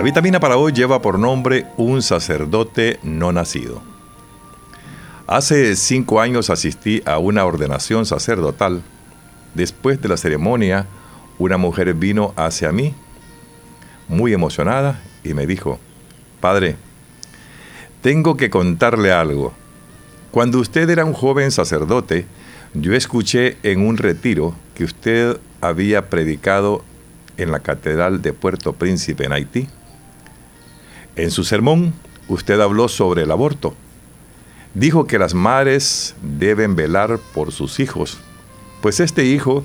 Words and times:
La 0.00 0.04
vitamina 0.04 0.40
para 0.40 0.56
hoy 0.56 0.72
lleva 0.72 1.02
por 1.02 1.18
nombre 1.18 1.66
Un 1.76 2.00
sacerdote 2.00 2.98
no 3.02 3.32
nacido. 3.32 3.82
Hace 5.26 5.76
cinco 5.76 6.22
años 6.22 6.48
asistí 6.48 7.02
a 7.04 7.18
una 7.18 7.44
ordenación 7.44 8.06
sacerdotal. 8.06 8.80
Después 9.52 10.00
de 10.00 10.08
la 10.08 10.16
ceremonia, 10.16 10.86
una 11.38 11.58
mujer 11.58 11.92
vino 11.92 12.32
hacia 12.36 12.72
mí, 12.72 12.94
muy 14.08 14.32
emocionada, 14.32 15.02
y 15.22 15.34
me 15.34 15.46
dijo, 15.46 15.78
Padre, 16.40 16.76
tengo 18.00 18.38
que 18.38 18.48
contarle 18.48 19.12
algo. 19.12 19.52
Cuando 20.30 20.60
usted 20.60 20.88
era 20.88 21.04
un 21.04 21.12
joven 21.12 21.50
sacerdote, 21.50 22.24
yo 22.72 22.94
escuché 22.94 23.58
en 23.62 23.86
un 23.86 23.98
retiro 23.98 24.54
que 24.74 24.84
usted 24.84 25.38
había 25.60 26.08
predicado 26.08 26.84
en 27.36 27.52
la 27.52 27.60
Catedral 27.60 28.22
de 28.22 28.32
Puerto 28.32 28.72
Príncipe 28.72 29.26
en 29.26 29.34
Haití. 29.34 29.68
En 31.20 31.30
su 31.30 31.44
sermón, 31.44 31.92
usted 32.28 32.58
habló 32.60 32.88
sobre 32.88 33.24
el 33.24 33.30
aborto. 33.30 33.74
Dijo 34.72 35.06
que 35.06 35.18
las 35.18 35.34
madres 35.34 36.14
deben 36.22 36.76
velar 36.76 37.18
por 37.34 37.52
sus 37.52 37.78
hijos, 37.78 38.16
pues 38.80 39.00
este 39.00 39.26
hijo, 39.26 39.62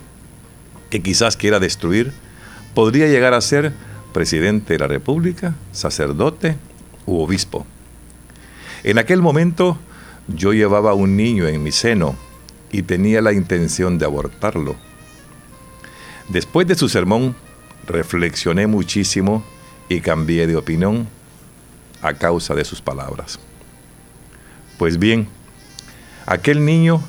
que 0.90 1.02
quizás 1.02 1.38
quiera 1.38 1.62
destruir, 1.62 2.12
podría 2.74 3.08
llegar 3.08 3.34
a 3.34 3.40
ser 3.40 3.72
presidente 4.12 4.74
de 4.74 4.80
la 4.80 4.88
República, 4.88 5.56
sacerdote 5.72 6.58
u 7.06 7.22
obispo. 7.22 7.66
En 8.84 8.98
aquel 8.98 9.22
momento 9.22 9.78
yo 10.28 10.52
llevaba 10.52 10.94
un 10.94 11.16
niño 11.16 11.48
en 11.48 11.64
mi 11.64 11.72
seno 11.72 12.18
y 12.74 12.82
tenía 12.82 13.22
la 13.22 13.32
intención 13.32 13.98
de 13.98 14.04
abortarlo. 14.04 14.76
Después 16.28 16.68
de 16.68 16.76
su 16.76 16.90
sermón, 16.90 17.34
reflexioné 17.88 18.68
muchísimo 18.68 19.42
y 19.88 20.02
cambié 20.02 20.48
de 20.48 20.58
opinión 20.58 21.08
a 22.06 22.14
causa 22.14 22.54
de 22.54 22.64
sus 22.64 22.82
palabras. 22.82 23.40
Pues 24.78 25.00
bien, 25.00 25.28
aquel 26.26 26.64
niño 26.64 27.02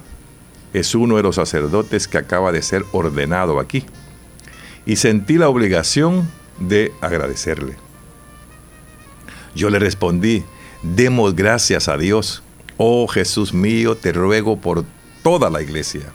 es 0.72 0.94
uno 0.94 1.16
de 1.16 1.22
los 1.22 1.36
sacerdotes 1.36 2.08
que 2.08 2.18
acaba 2.18 2.50
de 2.50 2.62
ser 2.62 2.84
ordenado 2.92 3.60
aquí 3.60 3.84
y 4.86 4.96
sentí 4.96 5.36
la 5.36 5.48
obligación 5.48 6.28
de 6.58 6.92
agradecerle. 7.00 7.76
Yo 9.54 9.68
le 9.68 9.78
respondí, 9.78 10.44
demos 10.82 11.34
gracias 11.34 11.88
a 11.88 11.98
Dios. 11.98 12.42
Oh 12.78 13.06
Jesús 13.06 13.52
mío, 13.52 13.96
te 13.96 14.12
ruego 14.12 14.60
por 14.60 14.84
toda 15.22 15.50
la 15.50 15.60
iglesia. 15.60 16.12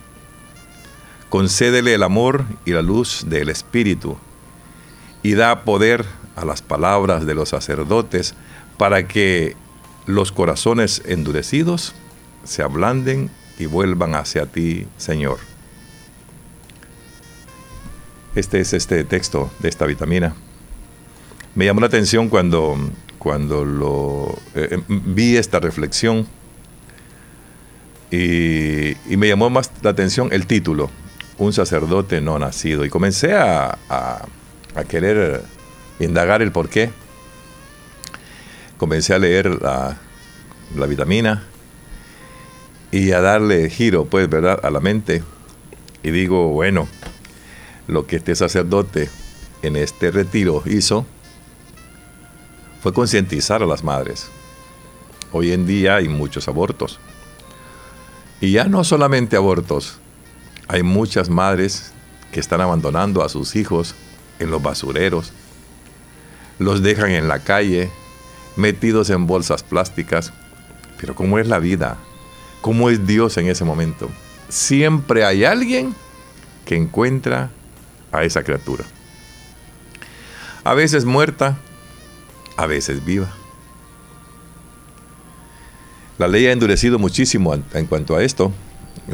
Concédele 1.29 1.93
el 1.93 2.03
amor 2.03 2.45
y 2.65 2.71
la 2.71 2.81
luz 2.81 3.25
del 3.27 3.49
Espíritu 3.49 4.17
y 5.21 5.33
da 5.33 5.63
poder 5.63 6.05
a 6.35 6.45
las 6.45 6.61
palabras 6.61 7.25
de 7.25 7.35
los 7.35 7.49
sacerdotes 7.49 8.35
para 8.81 9.07
que 9.07 9.55
los 10.07 10.31
corazones 10.31 11.03
endurecidos 11.05 11.93
se 12.43 12.63
ablanden 12.63 13.29
y 13.59 13.67
vuelvan 13.67 14.15
hacia 14.15 14.47
ti, 14.47 14.87
Señor. 14.97 15.37
Este 18.33 18.59
es 18.59 18.73
este 18.73 19.03
texto 19.03 19.51
de 19.59 19.69
esta 19.69 19.85
vitamina. 19.85 20.33
Me 21.53 21.65
llamó 21.65 21.81
la 21.81 21.85
atención 21.85 22.27
cuando, 22.27 22.75
cuando 23.19 24.35
eh, 24.55 24.69
em, 24.71 24.83
vi 25.13 25.37
esta 25.37 25.59
reflexión 25.59 26.25
y, 28.09 28.95
me 29.15 29.27
llamó 29.27 29.51
más 29.51 29.69
la 29.83 29.91
atención 29.91 30.29
el 30.31 30.47
título, 30.47 30.89
Un 31.37 31.53
sacerdote 31.53 32.19
no 32.19 32.39
nacido. 32.39 32.83
Y 32.83 32.89
comencé 32.89 33.35
a, 33.35 33.77
querer 34.89 35.43
indagar 35.99 36.41
el 36.41 36.51
por 36.51 36.67
qué 36.67 36.89
comencé 38.81 39.13
a 39.13 39.19
leer 39.19 39.61
la, 39.61 39.95
vitamina 40.87 41.43
y 42.91 43.11
a 43.11 43.21
darle 43.21 43.69
giro, 43.69 44.05
pues, 44.05 44.27
¿verdad?, 44.27 44.59
a 44.63 44.71
la 44.71 44.79
mente. 44.79 45.21
Y 46.01 46.09
digo, 46.09 46.47
bueno, 46.47 46.87
lo 47.85 48.07
que 48.07 48.15
este 48.15 48.35
sacerdote 48.35 49.07
en 49.61 49.75
este 49.75 50.09
retiro 50.09 50.63
hizo 50.65 51.05
fue 52.81 52.91
concientizar 52.91 53.61
a 53.61 53.67
las 53.67 53.83
madres. 53.83 54.31
Hoy 55.31 55.51
en 55.51 55.67
día 55.67 55.97
hay 55.97 56.07
muchos 56.07 56.47
abortos. 56.47 56.99
Y 58.39 58.53
ya 58.53 58.63
no 58.63 58.83
solamente 58.83 59.35
abortos, 59.35 59.99
hay 60.67 60.81
muchas 60.81 61.29
madres 61.29 61.93
que 62.31 62.39
están 62.39 62.61
abandonando 62.61 63.23
a 63.23 63.29
sus 63.29 63.55
hijos 63.55 63.93
en 64.39 64.49
los 64.49 64.63
basureros, 64.63 65.33
los 66.57 66.81
dejan 66.81 67.11
en 67.11 67.27
la 67.27 67.43
calle, 67.43 67.91
metidos 68.55 69.09
en 69.09 69.27
bolsas 69.27 69.63
plásticas. 69.63 70.33
Pero 70.99 71.15
¿cómo 71.15 71.39
es 71.39 71.47
la 71.47 71.59
vida? 71.59 71.97
¿Cómo 72.61 72.89
es 72.89 73.07
Dios 73.07 73.37
en 73.37 73.47
ese 73.47 73.65
momento? 73.65 74.09
Siempre 74.49 75.25
hay 75.25 75.43
alguien 75.45 75.95
que 76.65 76.75
encuentra 76.75 77.49
a 78.11 78.23
esa 78.23 78.43
criatura. 78.43 78.83
A 80.63 80.73
veces 80.73 81.05
muerta, 81.05 81.57
a 82.57 82.67
veces 82.67 83.03
viva. 83.03 83.31
La 86.19 86.27
ley 86.27 86.45
ha 86.45 86.51
endurecido 86.51 86.99
muchísimo 86.99 87.55
en 87.55 87.87
cuanto 87.87 88.15
a 88.15 88.23
esto, 88.23 88.51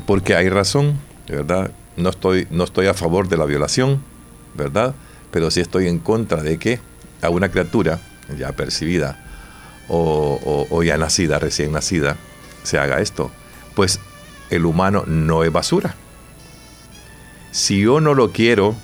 porque 0.05 0.35
hay 0.35 0.49
razón, 0.49 0.99
¿verdad? 1.29 1.71
No 1.95 2.09
estoy, 2.09 2.47
no 2.51 2.65
estoy 2.65 2.87
a 2.87 2.93
favor 2.93 3.29
de 3.29 3.37
la 3.37 3.45
violación, 3.45 4.01
¿verdad? 4.55 4.93
Pero 5.31 5.49
sí 5.51 5.61
estoy 5.61 5.87
en 5.87 5.99
contra 5.99 6.43
de 6.43 6.57
que 6.57 6.81
a 7.21 7.29
una 7.29 7.49
criatura 7.49 8.01
ya 8.37 8.51
percibida 8.51 9.26
o, 9.89 10.83
ya 10.83 10.97
nacida, 10.97 11.39
recién 11.39 11.71
nacida, 11.71 12.17
se 12.63 12.77
haga 12.77 12.99
esto. 12.99 13.31
Pues 13.75 13.99
el 14.49 14.65
humano 14.65 15.03
no 15.07 15.43
es 15.43 15.51
basura. 15.51 15.95
Si 17.51 17.81
yo 17.81 18.01
no 18.01 18.13
lo 18.13 18.31
quiero, 18.31 18.75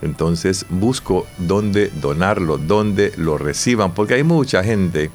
entonces 0.00 0.66
busco 0.68 1.26
dónde 1.38 1.90
donarlo, 2.00 2.58
dónde 2.58 3.12
lo 3.16 3.38
reciban, 3.38 3.94
porque 3.94 4.14
hay 4.14 4.24
mucha 4.24 4.62
gente 4.62 5.10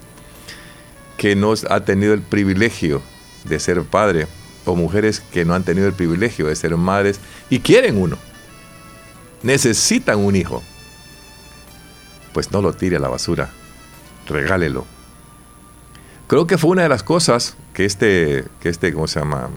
que 1.18 1.36
no 1.36 1.54
ha 1.70 1.80
tenido 1.82 2.14
el 2.14 2.22
privilegio 2.22 3.02
de 3.44 3.60
ser 3.60 3.84
padre, 3.84 4.28
o 4.66 4.76
mujeres 4.76 5.22
que 5.22 5.46
no 5.46 5.54
han 5.54 5.64
tenido 5.64 5.88
el 5.88 5.94
privilegio 5.94 6.48
de 6.48 6.56
ser 6.56 6.76
madres 6.76 7.22
y 7.50 7.60
quieren 7.60 7.98
uno, 7.98 8.18
necesitan 9.42 10.20
un 10.20 10.36
hijo. 10.36 10.62
Pues 12.34 12.52
no 12.52 12.62
lo 12.62 12.74
tire 12.74 12.98
a 12.98 13.00
la 13.00 13.08
basura, 13.08 13.50
regálelo 14.28 14.97
Creo 16.28 16.46
que 16.46 16.58
fue 16.58 16.72
una 16.72 16.84
de 16.84 16.90
las 16.90 17.04
cosas 17.04 17.56
que 17.74 17.86
este, 17.86 18.44
que 18.60 18.68
este, 18.70 18.94
¿cómo 18.94 19.08
se 19.08 19.20
llama? 19.20 19.50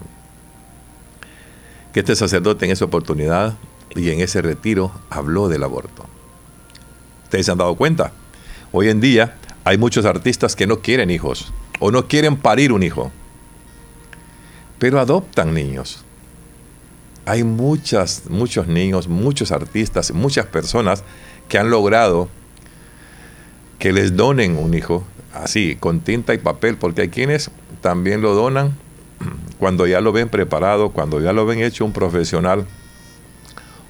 Que 1.93 1.99
este 1.99 2.15
sacerdote 2.15 2.65
en 2.65 2.71
esa 2.71 2.85
oportunidad 2.85 3.55
y 3.93 4.09
en 4.09 4.21
ese 4.21 4.41
retiro 4.41 4.91
habló 5.09 5.49
del 5.49 5.63
aborto. 5.63 6.05
Ustedes 7.25 7.45
se 7.45 7.51
han 7.51 7.57
dado 7.57 7.75
cuenta. 7.75 8.13
Hoy 8.71 8.87
en 8.87 9.01
día 9.01 9.35
hay 9.65 9.77
muchos 9.77 10.05
artistas 10.05 10.55
que 10.55 10.65
no 10.65 10.79
quieren 10.79 11.11
hijos 11.11 11.51
o 11.81 11.91
no 11.91 12.07
quieren 12.07 12.37
parir 12.37 12.71
un 12.71 12.83
hijo, 12.83 13.11
pero 14.79 15.01
adoptan 15.01 15.53
niños. 15.53 16.05
Hay 17.25 17.43
muchas, 17.43 18.23
muchos 18.29 18.67
niños, 18.67 19.09
muchos 19.09 19.51
artistas, 19.51 20.11
muchas 20.13 20.45
personas 20.45 21.03
que 21.49 21.57
han 21.57 21.69
logrado 21.69 22.29
que 23.77 23.91
les 23.91 24.15
donen 24.15 24.57
un 24.57 24.73
hijo 24.73 25.03
así, 25.33 25.75
con 25.75 26.01
tinta 26.01 26.33
y 26.33 26.37
papel, 26.37 26.77
porque 26.77 27.01
hay 27.01 27.09
quienes 27.09 27.51
también 27.81 28.21
lo 28.21 28.33
donan 28.33 28.75
cuando 29.59 29.85
ya 29.87 30.01
lo 30.01 30.11
ven 30.11 30.29
preparado, 30.29 30.89
cuando 30.89 31.19
ya 31.19 31.33
lo 31.33 31.45
ven 31.45 31.61
hecho 31.61 31.85
un 31.85 31.93
profesional, 31.93 32.65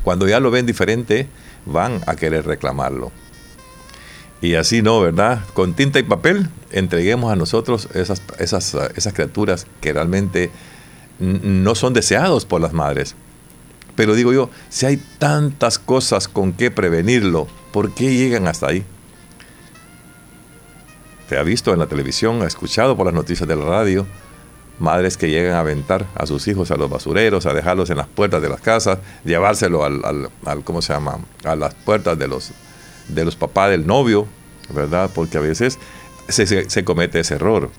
cuando 0.03 0.27
ya 0.27 0.39
lo 0.39 0.51
ven 0.51 0.65
diferente, 0.65 1.27
van 1.65 2.01
a 2.07 2.15
querer 2.15 2.45
reclamarlo. 2.45 3.11
Y 4.41 4.55
así 4.55 4.81
no, 4.81 4.99
¿verdad? 4.99 5.45
Con 5.53 5.73
tinta 5.75 5.99
y 5.99 6.03
papel 6.03 6.49
entreguemos 6.71 7.31
a 7.31 7.35
nosotros 7.35 7.87
esas, 7.93 8.23
esas, 8.39 8.75
esas 8.95 9.13
criaturas 9.13 9.67
que 9.79 9.93
realmente 9.93 10.49
no 11.19 11.75
son 11.75 11.93
deseados 11.93 12.45
por 12.45 12.59
las 12.59 12.73
madres. 12.73 13.15
Pero 13.95 14.15
digo 14.15 14.33
yo, 14.33 14.49
si 14.69 14.87
hay 14.87 14.97
tantas 15.19 15.77
cosas 15.77 16.27
con 16.27 16.53
que 16.53 16.71
prevenirlo, 16.71 17.47
¿por 17.71 17.93
qué 17.93 18.15
llegan 18.15 18.47
hasta 18.47 18.67
ahí? 18.67 18.83
Ha 21.37 21.43
visto 21.43 21.73
en 21.73 21.79
la 21.79 21.87
televisión, 21.87 22.41
ha 22.41 22.47
escuchado 22.47 22.95
por 22.95 23.05
las 23.05 23.15
noticias 23.15 23.47
de 23.47 23.55
la 23.55 23.65
radio, 23.65 24.05
madres 24.79 25.15
que 25.15 25.29
llegan 25.29 25.53
a 25.53 25.59
aventar 25.59 26.07
a 26.15 26.25
sus 26.25 26.47
hijos 26.47 26.71
a 26.71 26.75
los 26.75 26.89
basureros, 26.89 27.45
a 27.45 27.53
dejarlos 27.53 27.89
en 27.89 27.97
las 27.97 28.07
puertas 28.07 28.41
de 28.41 28.49
las 28.49 28.61
casas, 28.61 28.99
llevárselo 29.23 29.85
al, 29.85 30.01
al, 30.45 30.63
¿cómo 30.63 30.81
se 30.81 30.93
llama? 30.93 31.19
A 31.43 31.55
las 31.55 31.73
puertas 31.73 32.17
de 32.17 32.27
los, 32.27 32.51
de 33.07 33.23
los 33.23 33.35
papás 33.35 33.69
del 33.69 33.85
novio, 33.85 34.27
¿verdad? 34.73 35.09
Porque 35.13 35.37
a 35.37 35.41
veces 35.41 35.77
se, 36.27 36.83
comete 36.83 37.19
ese 37.19 37.35
error. 37.35 37.69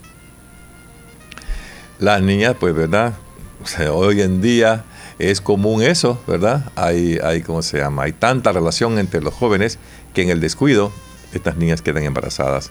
Las 1.98 2.22
niñas, 2.22 2.56
pues, 2.58 2.74
¿verdad? 2.74 3.14
hoy 3.92 4.22
en 4.22 4.40
día 4.40 4.84
es 5.18 5.40
común 5.40 5.82
eso, 5.82 6.20
¿verdad? 6.26 6.70
Hay, 6.74 7.18
hay, 7.22 7.42
¿cómo 7.42 7.62
se 7.62 7.78
llama? 7.78 8.04
Hay 8.04 8.12
tanta 8.12 8.52
relación 8.52 8.98
entre 8.98 9.20
los 9.20 9.34
jóvenes 9.34 9.78
que 10.14 10.22
en 10.22 10.30
el 10.30 10.40
descuido 10.40 10.92
estas 11.32 11.56
niñas 11.56 11.82
quedan 11.82 12.04
embarazadas. 12.04 12.70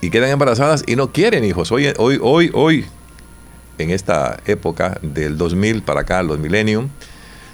Y 0.00 0.10
quedan 0.10 0.30
embarazadas 0.30 0.82
y 0.86 0.96
no 0.96 1.12
quieren 1.12 1.44
hijos. 1.44 1.70
Hoy, 1.72 1.92
hoy, 1.98 2.18
hoy, 2.22 2.50
hoy, 2.54 2.86
en 3.76 3.90
esta 3.90 4.40
época 4.46 4.98
del 5.02 5.36
2000 5.36 5.82
para 5.82 6.00
acá, 6.00 6.22
los 6.22 6.38
millennium, 6.38 6.88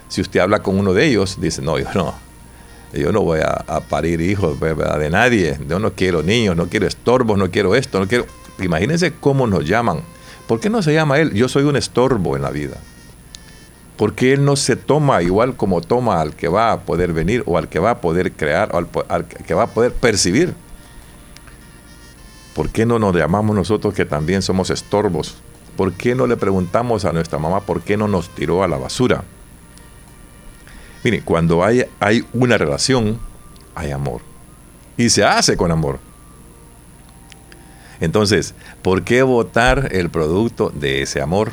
si 0.08 0.20
usted 0.20 0.40
habla 0.40 0.62
con 0.62 0.78
uno 0.78 0.93
de 0.93 1.06
ellos, 1.06 1.40
dice, 1.40 1.60
no, 1.60 1.78
yo 1.78 1.88
no, 1.94 2.14
yo 2.93 3.10
no 3.10 3.22
voy 3.22 3.40
a, 3.40 3.81
parir 3.88 4.20
hijos 4.20 4.58
de 4.60 5.10
nadie, 5.10 5.58
yo 5.69 5.78
no 5.81 5.93
quiero 5.93 6.22
niños, 6.22 6.56
no 6.56 6.69
quiero 6.69 6.87
estorbos, 6.87 7.37
no 7.37 7.50
quiero 7.50 7.75
esto, 7.75 7.98
no 7.98 8.06
quiero... 8.06 8.26
Imagínense 8.58 9.12
cómo 9.12 9.46
nos 9.46 9.66
llaman. 9.66 10.00
¿Por 10.46 10.60
qué 10.60 10.70
no 10.70 10.82
se 10.82 10.94
llama 10.94 11.19
él? 11.19 11.34
Yo 11.34 11.49
soy 11.49 11.64
un 11.64 11.76
estorbo 11.76 12.37
en 12.37 12.42
la 12.42 12.50
vida. 12.50 12.76
Porque 13.96 14.32
él 14.32 14.44
no 14.44 14.56
se 14.56 14.76
toma 14.76 15.22
igual 15.22 15.56
como 15.56 15.81
toma 15.81 16.20
al 16.20 16.34
que 16.34 16.49
va 16.49 16.72
a 16.72 16.81
poder 16.81 17.12
venir 17.12 17.42
o 17.46 17.58
al 17.58 17.69
que 17.69 17.78
va 17.78 17.90
a 17.90 18.00
poder 18.00 18.32
crear 18.32 18.75
o 18.75 18.78
al 19.08 19.26
que 19.26 19.54
va 19.54 19.64
a 19.64 19.66
poder 19.66 19.92
percibir. 19.92 20.54
¿Por 22.56 22.70
qué 22.70 22.87
no 22.87 22.99
nos 22.99 23.14
llamamos 23.14 23.55
nosotros 23.55 23.93
que 23.93 24.06
también 24.06 24.41
somos 24.41 24.70
estorbos? 24.70 25.37
¿Por 25.76 25.93
qué 25.93 26.14
no 26.14 26.26
le 26.26 26.38
preguntamos 26.38 27.05
a 27.05 27.12
nuestra 27.12 27.38
mamá 27.38 27.61
por 27.61 27.82
qué 27.82 27.99
no 27.99 28.08
nos 28.08 28.31
tiró 28.31 28.62
a 28.62 28.69
la 28.69 28.79
basura? 28.79 29.25
Mire, 31.05 31.20
cuando 31.20 31.62
hay, 31.62 31.85
hay 32.00 32.25
una 32.32 32.56
relación, 32.56 33.19
hay 33.75 33.91
amor. 33.91 34.23
Y 34.97 35.11
se 35.11 35.23
hace 35.23 35.58
con 35.58 35.70
amor. 35.70 35.99
Entonces, 38.00 38.55
¿por 38.81 39.05
qué 39.05 39.23
votar 39.23 39.91
el 39.93 40.09
producto 40.09 40.73
de 40.75 41.02
ese 41.02 41.20
amor? 41.20 41.52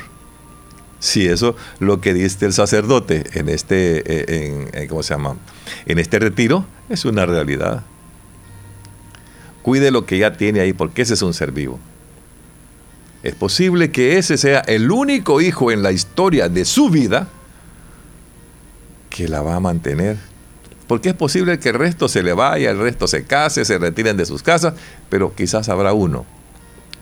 Si 1.00 1.26
eso 1.26 1.54
lo 1.80 2.00
que 2.00 2.14
dice 2.14 2.46
el 2.46 2.54
sacerdote 2.54 3.24
en 3.38 3.50
este, 3.50 3.98
eh, 4.06 4.68
en, 4.72 4.88
¿cómo 4.88 5.02
se 5.02 5.12
llama? 5.12 5.36
En 5.84 5.98
este 5.98 6.18
retiro 6.18 6.64
es 6.88 7.04
una 7.04 7.26
realidad. 7.26 7.84
Cuide 9.64 9.90
lo 9.90 10.04
que 10.04 10.18
ya 10.18 10.34
tiene 10.34 10.60
ahí, 10.60 10.74
porque 10.74 11.00
ese 11.00 11.14
es 11.14 11.22
un 11.22 11.32
ser 11.32 11.50
vivo. 11.50 11.80
Es 13.22 13.34
posible 13.34 13.90
que 13.90 14.18
ese 14.18 14.36
sea 14.36 14.60
el 14.60 14.90
único 14.90 15.40
hijo 15.40 15.70
en 15.70 15.82
la 15.82 15.90
historia 15.90 16.50
de 16.50 16.66
su 16.66 16.90
vida 16.90 17.28
que 19.08 19.26
la 19.26 19.40
va 19.40 19.54
a 19.54 19.60
mantener. 19.60 20.18
Porque 20.86 21.08
es 21.08 21.14
posible 21.14 21.58
que 21.58 21.70
el 21.70 21.76
resto 21.76 22.08
se 22.08 22.22
le 22.22 22.34
vaya, 22.34 22.70
el 22.70 22.78
resto 22.78 23.08
se 23.08 23.24
case, 23.24 23.64
se 23.64 23.78
retiren 23.78 24.18
de 24.18 24.26
sus 24.26 24.42
casas, 24.42 24.74
pero 25.08 25.34
quizás 25.34 25.70
habrá 25.70 25.94
uno 25.94 26.26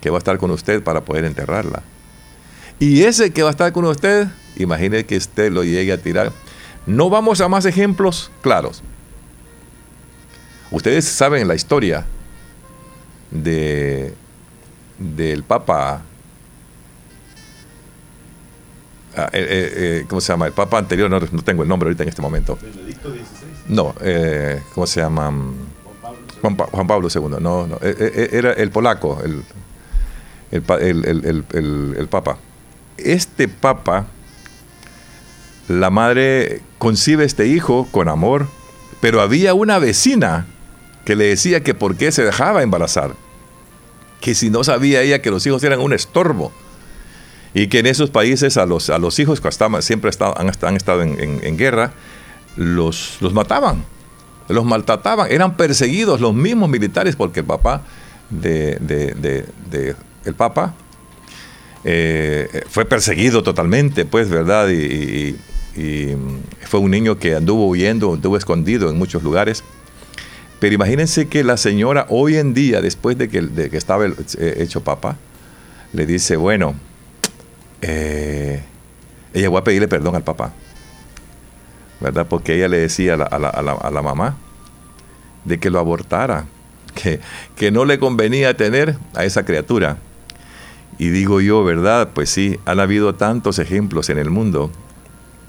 que 0.00 0.10
va 0.10 0.18
a 0.18 0.20
estar 0.20 0.38
con 0.38 0.52
usted 0.52 0.84
para 0.84 1.00
poder 1.00 1.24
enterrarla. 1.24 1.82
Y 2.78 3.02
ese 3.02 3.32
que 3.32 3.42
va 3.42 3.48
a 3.48 3.50
estar 3.50 3.72
con 3.72 3.86
usted, 3.86 4.28
imagine 4.54 5.04
que 5.04 5.16
usted 5.16 5.50
lo 5.50 5.64
llegue 5.64 5.90
a 5.90 5.98
tirar. 5.98 6.30
No 6.86 7.10
vamos 7.10 7.40
a 7.40 7.48
más 7.48 7.64
ejemplos 7.64 8.30
claros. 8.40 8.84
Ustedes 10.70 11.06
saben 11.06 11.48
la 11.48 11.56
historia 11.56 12.06
de 13.32 14.14
del 14.98 15.42
Papa 15.42 16.04
Ah, 19.16 19.28
eh, 19.32 19.40
eh, 19.40 19.72
eh, 19.76 20.04
¿cómo 20.08 20.20
se 20.20 20.32
llama? 20.32 20.46
El 20.46 20.52
Papa 20.52 20.78
anterior, 20.78 21.10
no, 21.10 21.20
tengo 21.42 21.62
el 21.62 21.68
nombre 21.68 21.88
ahorita 21.88 22.02
en 22.02 22.08
este 22.08 22.22
momento. 22.22 22.58
¿Benedicto 22.62 23.10
XVI? 23.10 23.22
No, 23.68 23.94
¿cómo 24.74 24.86
se 24.86 25.00
llama? 25.00 25.32
Juan 26.40 26.86
Pablo, 26.86 27.08
II, 27.14 27.36
no, 27.40 27.66
no, 27.66 27.78
era 27.82 28.52
el 28.52 28.70
polaco, 28.70 29.22
el, 29.22 29.44
el, 30.50 32.08
Papa. 32.10 32.38
Este 32.96 33.48
Papa, 33.48 34.06
la 35.68 35.90
madre 35.90 36.62
concibe 36.78 37.24
este 37.24 37.46
hijo 37.46 37.86
con 37.90 38.08
amor, 38.08 38.48
pero 39.00 39.20
había 39.20 39.54
una 39.54 39.78
vecina 39.78 40.46
que 41.04 41.16
le 41.16 41.24
decía 41.24 41.62
que 41.62 41.74
por 41.74 41.96
qué 41.96 42.12
se 42.12 42.24
dejaba 42.24 42.62
embarazar, 42.62 43.14
que 44.20 44.34
si 44.34 44.50
no 44.50 44.64
sabía 44.64 45.02
ella 45.02 45.20
que 45.20 45.30
los 45.30 45.46
hijos 45.46 45.62
eran 45.64 45.80
un 45.80 45.92
estorbo 45.92 46.52
y 47.54 47.66
que 47.66 47.80
en 47.80 47.86
esos 47.86 48.10
países 48.10 48.56
a 48.56 48.66
los, 48.66 48.88
a 48.90 48.98
los 48.98 49.18
hijos 49.18 49.40
que 49.40 49.50
siempre 49.82 50.10
han, 50.36 50.76
estado 50.76 51.02
en, 51.02 51.56
guerra, 51.56 51.92
los, 52.56 53.18
los 53.20 53.32
mataban, 53.34 53.84
los 54.48 54.64
maltrataban, 54.64 55.30
eran 55.30 55.56
perseguidos 55.56 56.20
los 56.20 56.34
mismos 56.34 56.68
militares 56.68 57.16
porque 57.16 57.40
el 57.40 57.46
papá 57.46 57.82
de, 58.32 59.44
el 60.24 60.34
Papa 60.34 60.74
eh, 61.84 62.62
fue 62.68 62.84
perseguido 62.84 63.42
totalmente, 63.42 64.04
pues, 64.04 64.28
¿verdad? 64.28 64.68
Y, 64.70 65.36
fue 66.66 66.80
un 66.80 66.90
niño 66.90 67.18
que 67.18 67.34
anduvo 67.34 67.66
huyendo, 67.66 68.12
anduvo 68.12 68.36
escondido 68.36 68.90
en 68.90 68.98
muchos 68.98 69.22
lugares. 69.22 69.64
Pero 70.62 70.76
imagínense 70.76 71.26
que 71.26 71.42
la 71.42 71.56
señora 71.56 72.06
hoy 72.08 72.36
en 72.36 72.54
día, 72.54 72.80
después 72.80 73.18
de 73.18 73.28
que, 73.28 73.40
de 73.40 73.68
que 73.68 73.76
estaba 73.76 74.06
eh, 74.06 74.12
hecho 74.58 74.80
papa, 74.84 75.16
le 75.92 76.06
dice, 76.06 76.36
bueno, 76.36 76.76
eh, 77.80 78.62
ella 79.34 79.50
fue 79.50 79.58
a 79.58 79.64
pedirle 79.64 79.88
perdón 79.88 80.14
al 80.14 80.22
papá, 80.22 80.52
¿verdad? 82.00 82.28
Porque 82.28 82.54
ella 82.54 82.68
le 82.68 82.78
decía 82.78 83.14
a 83.14 83.90
la, 83.90 84.02
mamá 84.02 84.36
de 85.44 85.58
que 85.58 85.68
lo 85.68 85.80
abortara, 85.80 86.46
que, 86.94 87.18
que, 87.56 87.72
no 87.72 87.84
le 87.84 87.98
convenía 87.98 88.56
tener 88.56 88.96
a 89.16 89.24
esa 89.24 89.44
criatura. 89.44 89.98
Y 90.96 91.08
digo 91.08 91.40
yo, 91.40 91.64
¿verdad? 91.64 92.10
Pues 92.14 92.30
sí, 92.30 92.60
han 92.66 92.78
habido 92.78 93.16
tantos 93.16 93.58
ejemplos 93.58 94.10
en 94.10 94.18
el 94.18 94.30
mundo 94.30 94.70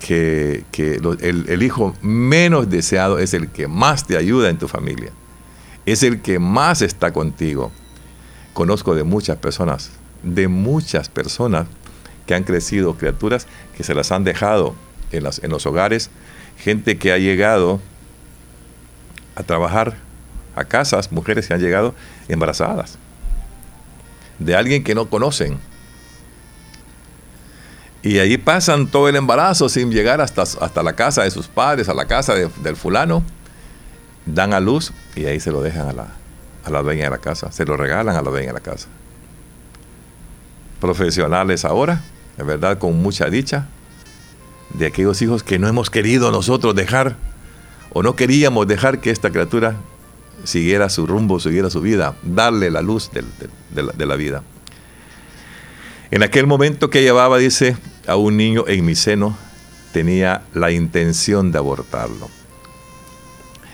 que, 0.03 0.65
el, 1.21 1.63
hijo 1.63 1.95
menos 2.01 2.69
deseado 2.69 3.19
es 3.19 3.33
el 3.33 3.47
que 3.49 3.69
más 3.69 4.05
te 4.05 4.17
ayuda 4.17 4.49
en 4.49 4.57
tu 4.57 4.67
familia, 4.67 5.11
es 5.85 6.03
el 6.03 6.21
que 6.21 6.39
más 6.39 6.81
está 6.81 7.13
contigo. 7.13 7.71
Conozco 8.53 8.95
de 8.95 9.03
muchas 9.03 9.37
personas, 9.37 9.91
de 10.21 10.49
muchas 10.49 11.07
personas 11.07 11.67
que 12.27 12.35
han 12.35 12.43
crecido, 12.43 12.97
criaturas 12.97 13.47
que 13.77 13.83
se 13.83 13.95
las 13.95 14.11
han 14.11 14.25
dejado 14.25 14.75
en, 15.11 15.23
en 15.41 15.49
los 15.49 15.65
hogares, 15.65 16.09
gente 16.57 16.97
que 16.97 17.13
ha 17.13 17.17
llegado 17.17 17.79
a 19.35 19.43
trabajar 19.43 19.95
a 20.55 20.65
casas, 20.65 21.13
mujeres 21.13 21.47
que 21.47 21.53
han 21.53 21.61
llegado 21.61 21.95
embarazadas, 22.27 22.97
de 24.37 24.53
alguien 24.55 24.83
que 24.83 24.95
no 24.95 25.09
conocen. 25.09 25.59
Y 28.03 28.19
ahí 28.19 28.37
pasan 28.37 28.87
todo 28.87 29.09
el 29.09 29.15
embarazo 29.15 29.69
sin 29.69 29.91
llegar 29.91 30.21
hasta, 30.21 30.41
hasta 30.41 30.83
la 30.83 30.93
casa 30.93 31.23
de 31.23 31.31
sus 31.31 31.47
padres, 31.47 31.89
a 31.89 31.93
la 31.93 32.05
casa 32.05 32.35
del 32.35 32.75
fulano, 32.75 33.23
dan 34.25 34.53
a 34.53 34.59
luz 34.59 34.91
y 35.15 35.25
ahí 35.25 35.39
se 35.39 35.51
lo 35.51 35.61
dejan 35.61 35.87
a 35.87 35.93
la, 35.93 36.07
a 36.65 36.69
la 36.69 36.81
dueña 36.81 37.05
de 37.05 37.11
la 37.11 37.17
casa, 37.17 37.51
se 37.51 37.65
lo 37.65 37.77
regalan 37.77 38.15
a 38.15 38.21
la 38.21 38.29
dueña 38.29 38.47
de 38.47 38.53
la 38.53 38.59
casa. 38.59 38.87
Profesionales 40.81 41.63
ahora 41.63 42.01
es 42.37 42.45
verdad, 42.45 42.77
con 42.77 43.01
mucha 43.01 43.29
dicha, 43.29 43.67
de 44.73 44.87
aquellos 44.87 45.21
hijos 45.21 45.43
que 45.43 45.59
no 45.59 45.67
hemos 45.67 45.89
querido 45.89 46.31
nosotros 46.31 46.73
dejar 46.73 47.15
o 47.91 48.01
no 48.01 48.15
queríamos 48.15 48.67
dejar 48.67 48.99
que 48.99 49.11
esta 49.11 49.29
criatura 49.29 49.75
siguiera 50.43 50.89
su 50.89 51.05
rumbo, 51.05 51.39
siguiera 51.39 51.69
su 51.69 51.79
vida, 51.79 52.15
darle 52.23 52.71
la 52.71 52.81
luz 52.81 53.11
de, 53.11 54.05
la, 54.05 54.15
vida. 54.15 54.41
En 56.09 56.23
aquel 56.23 56.47
momento 56.47 56.89
que 56.89 57.03
llevaba, 57.03 57.37
dice, 57.37 57.77
a 58.07 58.15
un 58.15 58.37
niño 58.37 58.65
en 58.67 58.85
mi 58.85 58.95
seno, 58.95 59.37
tenía 59.91 60.43
la 60.53 60.71
intención 60.71 61.51
de 61.51 61.57
abortarlo. 61.57 62.29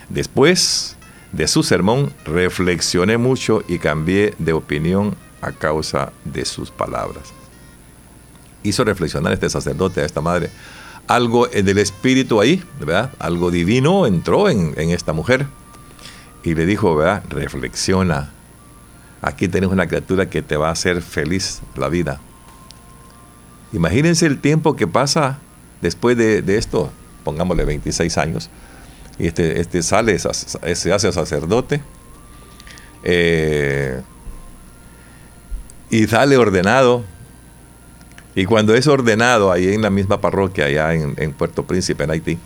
Después 0.10 0.96
de 1.32 1.48
su 1.48 1.64
sermón, 1.64 2.12
reflexioné 2.26 3.18
mucho 3.18 3.64
y 3.68 3.80
cambié 3.80 4.34
de 4.40 4.54
opinión 4.54 5.16
a 5.42 5.52
causa 5.52 6.12
de 6.26 6.46
sus 6.46 6.72
palabras 6.72 7.34
hizo 8.64 8.84
reflexionar 8.84 9.34
este 9.34 9.50
sacerdote, 9.50 10.02
a 10.02 10.06
esta 10.06 10.22
madre. 10.22 10.50
Algo 11.08 11.48
del 11.48 11.78
espíritu 11.78 12.40
ahí, 12.40 12.64
¿verdad? 12.80 13.12
Algo 13.20 13.52
divino 13.52 14.06
entró 14.06 14.50
en, 14.50 14.74
esta 14.78 15.14
mujer 15.14 15.48
y 16.44 16.54
le 16.54 16.66
dijo, 16.66 16.96
¿verdad? 16.96 17.24
Reflexiona. 17.30 18.32
Aquí 19.22 19.48
tienes 19.48 19.70
una 19.70 19.88
criatura 19.88 20.30
que 20.30 20.42
te 20.42 20.56
va 20.56 20.70
a 20.70 20.72
hacer 20.72 21.02
feliz 21.02 21.62
la 21.76 21.90
vida. 21.90 22.20
Imagínense 23.72 24.26
el 24.26 24.40
tiempo 24.40 24.76
que 24.76 24.88
pasa 24.88 25.40
después 25.82 26.18
de, 26.18 26.44
esto, 26.58 26.92
pongámosle 27.24 27.66
26 27.66 28.18
años, 28.18 28.50
y 29.18 29.28
este, 29.28 29.60
este 29.60 29.84
sale, 29.84 30.18
se 30.18 30.94
hace 30.94 31.12
sacerdote, 31.12 31.82
eh, 33.04 34.02
y 35.90 36.08
sale 36.08 36.38
ordenado, 36.38 37.04
y 38.36 38.46
cuando 38.46 38.74
es 38.76 38.88
ordenado 38.88 39.52
ahí 39.52 39.74
en 39.74 39.82
la 39.82 39.90
misma 39.90 40.22
parroquia, 40.22 40.66
allá 40.66 40.94
en, 40.94 41.34
Puerto 41.34 41.64
Príncipe, 41.64 42.04
en 42.04 42.12
Haití, 42.12 42.38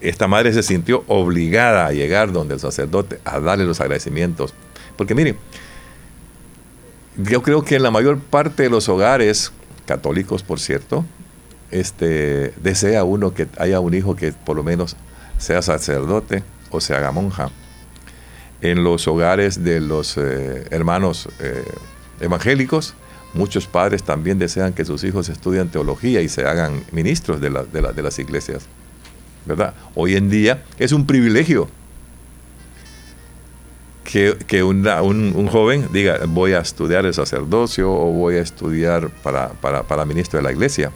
esta 0.00 0.26
madre 0.26 0.52
se 0.52 0.62
sintió 0.62 1.04
obligada 1.06 1.86
a 1.86 1.92
llegar 1.92 2.32
donde 2.32 2.54
el 2.54 2.60
sacerdote 2.60 3.20
a 3.24 3.40
darle 3.40 3.64
los 3.64 3.80
agradecimientos. 3.80 4.52
Porque 4.96 5.14
miren, 5.14 5.38
yo 7.16 7.42
creo 7.42 7.62
que 7.62 7.76
en 7.76 7.82
la 7.82 7.90
mayor 7.90 8.18
parte 8.18 8.64
de 8.64 8.70
los 8.70 8.88
hogares, 8.88 9.52
católicos 9.86 10.42
por 10.42 10.60
cierto, 10.60 11.04
este, 11.70 12.52
desea 12.62 13.04
uno 13.04 13.34
que 13.34 13.46
haya 13.58 13.80
un 13.80 13.94
hijo 13.94 14.16
que 14.16 14.32
por 14.32 14.56
lo 14.56 14.62
menos 14.62 14.96
sea 15.38 15.62
sacerdote 15.62 16.42
o 16.70 16.80
se 16.80 16.94
haga 16.94 17.12
monja. 17.12 17.50
en 18.60 18.82
los 18.82 19.06
hogares 19.08 19.62
de 19.62 19.80
los 19.80 20.16
eh, 20.16 20.66
hermanos 20.70 21.28
eh, 21.38 21.64
evangélicos, 22.20 22.94
muchos 23.34 23.66
padres 23.66 24.02
también 24.02 24.38
desean 24.38 24.72
que 24.72 24.86
sus 24.86 25.04
hijos 25.04 25.28
estudien 25.28 25.68
teología 25.68 26.22
y 26.22 26.30
se 26.30 26.46
hagan 26.46 26.82
ministros 26.90 27.42
de, 27.42 27.50
de 27.50 28.02
las 28.02 28.18
iglesias. 28.18 28.66
¿Verdad? 29.44 29.74
Hoy 29.94 30.16
en 30.16 30.30
día 30.30 30.62
es 30.78 30.92
un 30.92 31.06
privilegio 31.06 31.68
que, 34.04 34.62
un, 34.62 35.48
joven 35.48 35.88
diga, 35.92 36.20
voy 36.28 36.52
a 36.52 36.60
estudiar 36.60 37.06
el 37.06 37.14
sacerdocio 37.14 37.90
o 37.90 38.12
voy 38.12 38.36
a 38.36 38.40
estudiar 38.40 39.08
para, 39.08 39.50
para, 39.50 40.04
ministro 40.04 40.38
de 40.38 40.44
la 40.44 40.52
iglesia. 40.52 40.92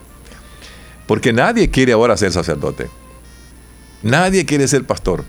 Porque 1.07 1.33
nadie 1.33 1.71
quiere 1.71 1.93
ahora 1.93 2.17
ser 2.17 2.33
sacerdote. 2.33 2.89
Nadie 4.03 4.45
quiere 4.45 4.69
ser 4.69 4.85
pastor. 4.85 5.25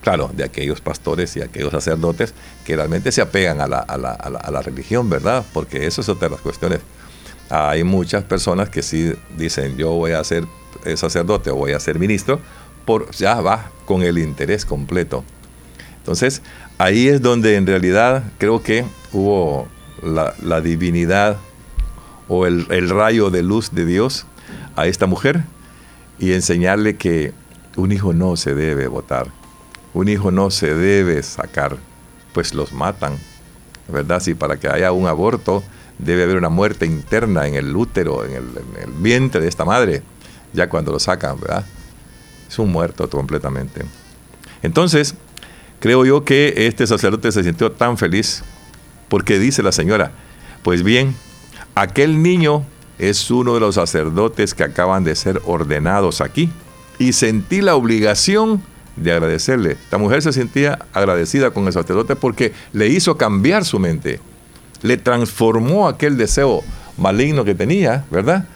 Claro, 0.00 0.30
de 0.32 0.44
aquellos 0.44 0.80
pastores 0.80 1.36
y 1.36 1.42
aquellos 1.42 1.70
sacerdotes 1.70 2.34
que 2.64 2.76
realmente 2.76 3.12
se 3.12 3.20
apegan 3.20 3.60
a 3.60 3.66
la, 3.66 3.78
a 3.80 3.98
la, 3.98 4.12
a 4.12 4.50
la, 4.50 4.62
religión, 4.62 5.10
¿verdad? 5.10 5.44
Porque 5.52 5.86
eso 5.86 6.00
es 6.00 6.08
otra 6.08 6.28
de 6.28 6.34
las 6.34 6.40
cuestiones. 6.40 6.80
Hay 7.50 7.84
muchas 7.84 8.24
personas 8.24 8.70
que 8.70 8.82
sí 8.82 9.12
dicen, 9.36 9.76
yo 9.76 9.90
voy 9.90 10.12
a 10.12 10.24
ser 10.24 10.44
sacerdote 10.96 11.50
o 11.50 11.56
voy 11.56 11.72
a 11.72 11.80
ser 11.80 11.98
ministro, 11.98 12.40
por, 12.84 13.10
ya 13.12 13.40
va 13.40 13.70
con 13.84 14.02
el 14.02 14.18
interés 14.18 14.64
completo 14.64 15.24
entonces, 16.02 16.42
ahí 16.78 17.06
es 17.06 17.22
donde 17.22 17.54
en 17.54 17.64
realidad 17.64 18.24
creo 18.38 18.60
que 18.60 18.84
hubo 19.12 19.68
la, 20.02 20.60
divinidad 20.60 21.36
o 22.26 22.44
el, 22.44 22.90
rayo 22.90 23.30
de 23.30 23.44
luz 23.44 23.70
de 23.70 23.86
Dios 23.86 24.26
a 24.74 24.88
esta 24.88 25.06
mujer 25.06 25.44
y 26.18 26.32
enseñarle 26.32 26.96
que 26.96 27.32
un 27.76 27.92
hijo 27.92 28.12
no 28.12 28.36
se 28.36 28.56
debe 28.56 28.88
votar, 28.88 29.28
un 29.94 30.08
hijo 30.08 30.32
no 30.32 30.50
se 30.50 30.74
debe 30.74 31.22
sacar, 31.22 31.76
pues 32.32 32.52
los 32.52 32.72
matan, 32.72 33.16
¿verdad? 33.86 34.18
Si 34.18 34.34
para 34.34 34.56
que 34.56 34.66
haya 34.66 34.90
un 34.90 35.06
aborto 35.06 35.62
debe 35.98 36.24
haber 36.24 36.36
una 36.36 36.48
muerte 36.48 36.84
interna 36.84 37.46
en 37.46 37.54
el 37.54 37.76
útero, 37.76 38.24
en 38.24 38.32
el, 38.32 38.44
en 38.76 38.88
el 38.88 38.90
vientre 38.90 39.40
de 39.40 39.46
esta 39.46 39.64
madre, 39.64 40.02
ya 40.52 40.68
cuando 40.68 40.90
lo 40.90 40.98
sacan, 40.98 41.38
¿verdad? 41.38 41.64
Es 42.48 42.58
un 42.58 42.72
muerto 42.72 43.08
completamente. 43.08 43.84
Entonces, 44.62 45.14
Creo 45.82 46.04
yo 46.04 46.24
que 46.24 46.54
este 46.68 46.86
sacerdote 46.86 47.32
se 47.32 47.42
sintió 47.42 47.72
tan 47.72 47.98
feliz 47.98 48.44
porque 49.08 49.40
dice 49.40 49.64
la 49.64 49.72
señora, 49.72 50.12
pues 50.62 50.84
bien, 50.84 51.16
aquel 51.74 52.22
niño 52.22 52.64
es 53.00 53.28
uno 53.32 53.54
de 53.54 53.58
los 53.58 53.74
sacerdotes 53.74 54.54
que 54.54 54.62
acaban 54.62 55.02
de 55.02 55.16
ser 55.16 55.42
ordenados 55.44 56.20
aquí 56.20 56.52
y 57.00 57.14
sentí 57.14 57.62
la 57.62 57.74
obligación 57.74 58.62
de 58.94 59.10
agradecerle. 59.10 59.72
Esta 59.72 59.98
mujer 59.98 60.22
se 60.22 60.32
sentía 60.32 60.78
agradecida 60.92 61.50
con 61.50 61.66
el 61.66 61.72
sacerdote 61.72 62.14
porque 62.14 62.52
le 62.72 62.86
hizo 62.86 63.16
cambiar 63.16 63.64
su 63.64 63.80
mente, 63.80 64.20
le 64.82 64.98
transformó 64.98 65.88
aquel 65.88 66.16
deseo 66.16 66.62
maligno 66.96 67.44
que 67.44 67.56
tenía, 67.56 68.04
¿verdad? 68.08 68.46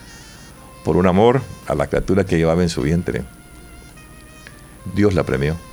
Por 0.85 0.97
un 0.97 1.09
amor 1.09 1.42
a 1.66 1.75
la 1.75 1.88
criatura 1.88 2.23
que 2.23 2.38
llevaba 2.38 2.62
en 2.62 2.68
su 2.68 2.83
vientre. 2.83 3.25
Dios 4.95 5.12
la 5.12 5.25
premió 5.25 5.65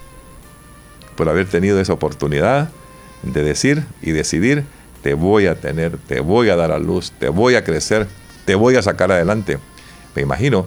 por 1.15 1.29
haber 1.29 1.48
tenido 1.48 1.79
esa 1.79 1.93
oportunidad 1.93 2.70
de 3.24 3.43
decir 3.43 3.86
y 4.01 4.12
decidir, 4.12 4.65
te 5.01 5.13
voy 5.13 5.48
a 5.48 5.55
tener, 5.55 5.98
te 5.98 6.20
voy 6.20 6.50
a 6.50 6.55
dar 6.55 6.72
a 6.72 6.79
luz, 6.79 7.12
te 7.20 7.29
voy 7.29 7.55
a 7.55 7.63
crecer, 7.63 8.08
te 8.46 8.55
voy 8.55 8.75
a 8.75 8.82
sacar 8.82 9.12
adelante. 9.12 9.60
Me 10.15 10.22
imagino 10.22 10.65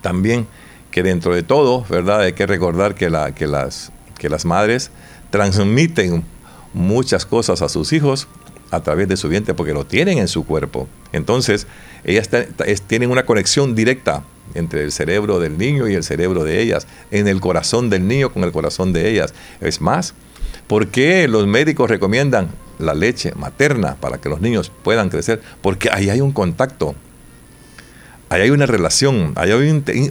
también 0.00 0.46
que 0.90 1.02
dentro 1.02 1.34
de 1.34 1.42
todo, 1.42 1.84
¿verdad? 1.88 2.20
Hay 2.20 2.32
que 2.34 2.46
recordar 2.46 2.94
que, 2.94 3.10
que, 3.34 3.46
las, 3.46 3.92
que 4.18 4.28
las 4.28 4.44
madres 4.44 4.90
transmiten 5.30 6.24
muchas 6.72 7.26
cosas 7.26 7.62
a 7.62 7.68
sus 7.68 7.92
hijos 7.92 8.28
a 8.70 8.80
través 8.80 9.08
de 9.08 9.16
su 9.16 9.28
vientre 9.28 9.54
porque 9.54 9.72
lo 9.72 9.86
tienen 9.86 10.18
en 10.18 10.28
su 10.28 10.46
cuerpo. 10.46 10.88
Entonces, 11.12 11.66
ellas 12.04 12.28
tienen 12.86 13.10
una 13.10 13.24
conexión 13.24 13.74
directa 13.74 14.22
entre 14.54 14.82
el 14.82 14.92
cerebro 14.92 15.40
del 15.40 15.58
niño 15.58 15.88
y 15.88 15.94
el 15.94 16.04
cerebro 16.04 16.44
de 16.44 16.60
ellas, 16.60 16.86
en 17.10 17.28
el 17.28 17.40
corazón 17.40 17.90
del 17.90 18.06
niño 18.06 18.32
con 18.32 18.44
el 18.44 18.52
corazón 18.52 18.92
de 18.92 19.10
ellas. 19.10 19.34
Es 19.60 19.80
más, 19.80 20.14
¿por 20.66 20.88
qué 20.88 21.26
los 21.28 21.46
médicos 21.46 21.90
recomiendan 21.90 22.50
la 22.78 22.94
leche 22.94 23.32
materna 23.34 23.96
para 23.96 24.18
que 24.18 24.28
los 24.28 24.40
niños 24.40 24.70
puedan 24.82 25.08
crecer? 25.08 25.40
Porque 25.62 25.90
ahí 25.90 26.10
hay 26.10 26.20
un 26.20 26.32
contacto, 26.32 26.94
ahí 28.28 28.42
hay 28.42 28.50
una 28.50 28.66
relación, 28.66 29.32
ahí 29.36 29.50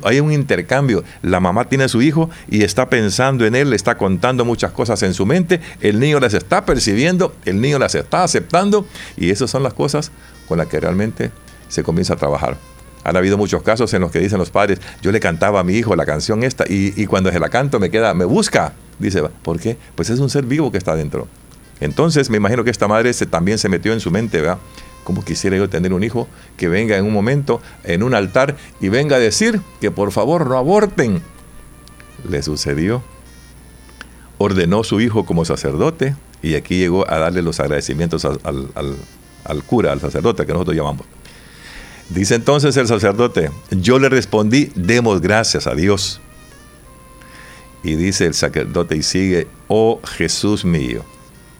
hay 0.04 0.20
un, 0.20 0.32
intercambio. 0.32 1.04
La 1.22 1.40
mamá 1.40 1.70
tiene 1.70 1.86
a 1.86 1.90
su 1.90 2.02
hijo 2.02 2.30
y 2.50 2.64
está 2.64 2.90
pensando 2.90 3.46
en 3.46 3.56
él, 3.56 3.70
le 3.70 3.76
está 3.76 3.98
contando 3.98 4.46
muchas 4.46 4.72
cosas 4.72 5.02
en 5.04 5.14
su 5.14 5.26
mente, 5.26 5.62
el 5.82 6.00
niño 6.00 6.20
las 6.20 6.34
está 6.34 6.66
percibiendo, 6.66 7.36
el 7.46 7.62
niño 7.62 7.80
las 7.80 7.96
está 7.96 8.24
aceptando 8.24 8.86
y 9.18 9.30
esas 9.30 9.50
son 9.50 9.64
las 9.64 9.74
cosas 9.74 10.12
con 10.48 10.58
las 10.58 10.68
que 10.68 10.80
realmente 10.80 11.32
se 11.70 11.84
comienza 11.84 12.14
a 12.14 12.18
trabajar. 12.18 12.58
Han 13.04 13.18
habido 13.18 13.38
muchos 13.38 13.62
casos 13.64 13.94
en 13.94 14.02
los 14.02 14.12
que 14.12 14.20
dicen 14.20 14.38
los 14.38 14.50
padres, 14.50 14.80
yo 15.02 15.12
le 15.12 15.20
cantaba 15.20 15.60
a 15.60 15.64
mi 15.64 15.74
hijo 15.74 15.96
la 15.96 16.06
canción 16.06 16.44
esta 16.44 16.66
y, 16.68 17.06
cuando 17.06 17.32
se 17.32 17.40
la 17.40 17.50
canto 17.50 17.80
me 17.80 17.90
queda, 17.90 18.14
me 18.14 18.26
busca. 18.26 18.74
Dice, 19.00 19.24
¿por 19.42 19.60
qué? 19.60 19.78
Pues 19.96 20.10
es 20.10 20.20
un 20.20 20.30
ser 20.30 20.46
vivo 20.46 20.72
que 20.72 20.78
está 20.78 20.96
dentro. 20.96 21.28
Entonces 21.80 22.30
me 22.30 22.38
imagino 22.38 22.64
que 22.64 22.70
esta 22.70 22.88
madre 22.88 23.14
también 23.30 23.58
se 23.58 23.68
metió 23.68 23.92
en 23.94 24.00
su 24.00 24.10
mente, 24.12 24.40
¿verdad? 24.40 24.58
¿Cómo 25.04 25.26
quisiera 25.26 25.58
yo 25.58 25.70
tener 25.70 25.92
un 25.92 26.04
hijo 26.04 26.30
que 26.56 26.70
venga 26.70 26.96
en 26.98 27.04
un 27.04 27.12
momento 27.12 27.62
en 27.84 28.04
un 28.04 28.16
altar 28.16 28.56
y 28.80 28.88
venga 28.88 29.18
a 29.18 29.20
decir 29.20 29.60
que 29.82 29.92
por 29.92 30.12
favor 30.14 30.48
no 30.48 30.58
aborten? 30.58 31.22
Le 32.30 32.42
sucedió. 32.42 33.04
Ordenó 34.38 34.86
su 34.86 35.02
hijo 35.02 35.26
como 35.26 35.44
sacerdote 35.44 36.16
y 36.42 36.56
aquí 36.56 36.78
llegó 36.78 37.10
a 37.10 37.18
darle 37.18 37.42
los 37.42 37.60
agradecimientos 37.60 38.24
al, 38.24 38.40
al 39.44 39.64
cura, 39.64 39.92
al 39.92 40.00
sacerdote 40.00 40.46
que 40.46 40.54
nosotros 40.54 40.78
llamamos. 40.78 41.06
Dice 42.14 42.36
entonces 42.36 42.78
el 42.78 42.88
sacerdote, 42.88 43.50
yo 43.72 43.98
le 43.98 44.08
respondí, 44.08 44.72
demos 44.76 45.20
gracias 45.20 45.66
a 45.66 45.74
Dios. 45.74 46.22
Y 47.82 47.96
dice 47.96 48.28
el 48.28 48.36
sacerdote 48.36 48.96
y 48.96 49.02
sigue, 49.02 49.48
oh 49.68 50.00
Jesús 50.04 50.64
mío, 50.64 51.04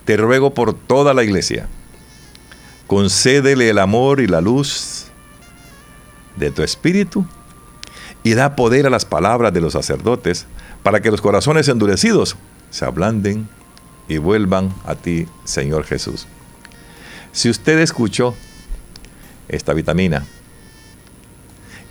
te 0.06 0.16
ruego 0.16 0.54
por 0.54 0.76
toda 0.76 1.16
la 1.16 1.24
iglesia, 1.24 1.68
concédele 2.86 3.70
el 3.72 3.80
amor 3.80 4.22
y 4.22 4.28
la 4.28 4.42
luz 4.42 5.06
de 6.36 6.52
tu 6.52 6.62
espíritu 6.62 7.26
y 8.22 8.36
da 8.36 8.56
poder 8.56 8.86
a 8.86 8.92
las 8.92 9.06
palabras 9.06 9.54
de 9.54 9.62
los 9.62 9.74
sacerdotes 9.74 10.46
para 10.84 11.02
que 11.02 11.10
los 11.10 11.22
corazones 11.22 11.68
endurecidos 11.68 12.38
se 12.70 12.86
ablanden 12.86 13.50
y 14.08 14.18
vuelvan 14.18 14.72
a 14.86 14.94
ti, 14.94 15.28
Señor 15.46 15.84
Jesús. 15.84 16.28
Si 17.32 17.50
usted 17.50 17.80
escuchó 17.80 18.36
esta 19.50 19.74
vitamina 19.74 20.26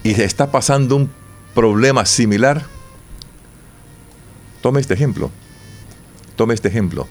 y 0.02 0.20
está 0.20 0.50
pasando 0.50 0.96
un 0.96 1.10
problema 1.54 2.04
similar, 2.06 2.64
tome 4.60 4.80
este 4.80 4.94
ejemplo. 4.94 5.30
Tome 6.36 6.54
este 6.54 6.68
ejemplo. 6.68 7.06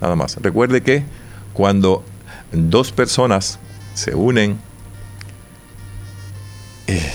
Nada 0.00 0.16
más. 0.16 0.36
Recuerde 0.36 0.82
que 0.82 1.04
cuando 1.52 2.04
dos 2.52 2.92
personas 2.92 3.58
se 3.94 4.14
unen, 4.14 4.58
eh, 6.86 7.12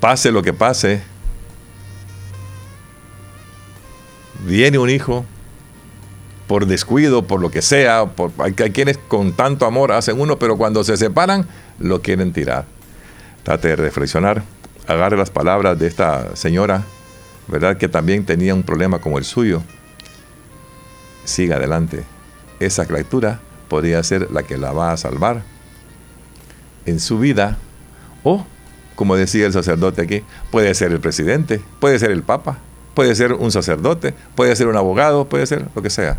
pase 0.00 0.30
lo 0.30 0.42
que 0.42 0.52
pase, 0.52 1.02
viene 4.44 4.78
un 4.78 4.90
hijo, 4.90 5.24
por 6.46 6.66
descuido, 6.66 7.26
por 7.26 7.40
lo 7.40 7.50
que 7.50 7.62
sea, 7.62 8.06
por, 8.06 8.30
hay, 8.38 8.52
quienes 8.52 8.98
con 8.98 9.32
tanto 9.32 9.64
amor 9.64 9.92
hacen 9.92 10.20
uno, 10.20 10.38
pero 10.38 10.58
cuando 10.58 10.84
se 10.84 10.96
separan, 10.96 11.46
lo 11.78 12.02
quieren 12.02 12.32
tirar. 12.32 12.66
Trate 13.42 13.68
de 13.68 13.76
reflexionar, 13.76 14.42
agarre 14.86 15.16
las 15.16 15.30
palabras 15.30 15.78
de 15.78 15.86
esta 15.86 16.36
señora, 16.36 16.84
¿verdad? 17.48 17.76
Que 17.76 17.88
también 17.88 18.24
tenía 18.24 18.54
un 18.54 18.62
problema 18.62 19.00
como 19.00 19.18
el 19.18 19.24
suyo. 19.24 19.62
Siga 21.24 21.56
adelante. 21.56 22.04
Esa 22.60 22.86
criatura 22.86 23.40
podría 23.68 24.02
ser 24.02 24.30
la 24.30 24.42
que 24.42 24.58
la 24.58 24.72
va 24.72 24.92
a 24.92 24.96
salvar 24.96 25.42
en 26.86 27.00
su 27.00 27.18
vida 27.18 27.58
o, 28.22 28.44
como 28.94 29.16
decía 29.16 29.46
el 29.46 29.52
sacerdote 29.52 30.02
aquí, 30.02 30.22
puede 30.50 30.74
ser 30.74 30.92
el 30.92 31.00
presidente, 31.00 31.60
puede 31.80 31.98
ser 31.98 32.10
el 32.10 32.22
papa, 32.22 32.58
puede 32.94 33.14
ser 33.14 33.32
un 33.32 33.50
sacerdote, 33.50 34.14
puede 34.34 34.54
ser 34.54 34.68
un 34.68 34.76
abogado, 34.76 35.28
puede 35.28 35.46
ser 35.46 35.66
lo 35.74 35.82
que 35.82 35.90
sea 35.90 36.18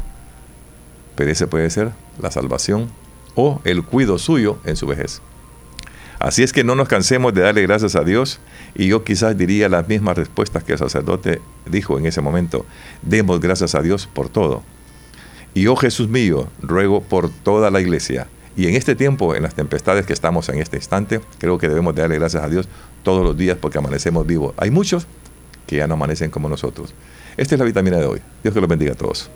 pero 1.15 1.32
ese 1.32 1.48
puede 1.48 1.70
ser 1.70 1.92
la 2.20 2.32
salvación 2.32 2.89
o 3.36 3.62
el 3.63 3.84
cuido 3.84 4.18
suyo 4.18 4.58
en 4.65 4.75
su 4.75 4.88
vejez. 4.88 5.22
Así 6.24 6.42
es 6.42 6.53
que 6.53 6.63
no 6.63 6.75
nos 6.75 6.88
cansemos 6.88 7.34
de 7.34 7.42
darle 7.42 7.63
gracias 7.63 7.98
a 7.98 8.06
Dios 8.06 8.39
y 8.75 8.88
yo 8.88 9.03
quizás 9.03 9.38
diría 9.38 9.68
las 9.68 9.89
mismas 9.89 10.18
respuestas 10.18 10.63
que 10.63 10.72
el 10.72 10.77
sacerdote 10.77 11.42
dijo 11.65 12.00
en 12.00 12.06
ese 12.06 12.22
momento. 12.22 12.65
Demos 13.01 13.42
gracias 13.42 13.75
a 13.75 13.82
Dios 13.82 14.08
por 14.08 14.30
todo. 14.30 14.63
Y 15.53 15.68
oh 15.68 15.75
Jesús 15.75 16.08
mío, 16.08 16.48
ruego 16.62 17.01
por 17.01 17.30
toda 17.30 17.70
la 17.72 17.82
iglesia. 17.82 18.27
Y 18.56 18.68
en 18.68 18.75
este 18.75 18.96
tiempo, 18.96 19.36
en 19.36 19.44
las 19.44 19.53
tempestades 19.53 20.06
que 20.06 20.13
estamos 20.13 20.48
en 20.48 20.60
este 20.60 20.77
instante, 20.77 21.20
creo 21.39 21.58
que 21.58 21.68
debemos 21.68 21.94
darle 21.94 22.18
gracias 22.18 22.42
a 22.42 22.48
Dios 22.48 22.70
todos 23.03 23.25
los 23.25 23.36
días 23.36 23.58
porque 23.60 23.80
amanecemos 23.80 24.25
vivos. 24.25 24.53
Hay 24.56 24.72
muchos 24.72 25.08
que 25.68 25.75
ya 25.75 25.88
no 25.88 25.96
amanecen 25.96 26.32
como 26.32 26.48
nosotros. 26.48 26.94
Esta 27.36 27.56
es 27.56 27.60
la 27.60 27.65
vitamina 27.65 27.98
de 27.98 28.06
hoy. 28.06 28.22
Dios 28.42 28.53
que 28.53 28.62
los 28.62 28.70
bendiga 28.70 28.94
a 28.94 28.96
todos. 28.96 29.30